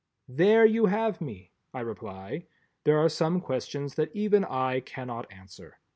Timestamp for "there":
0.27-0.65, 2.85-2.97